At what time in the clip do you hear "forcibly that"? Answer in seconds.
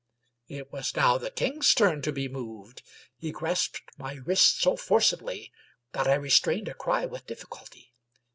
4.75-6.07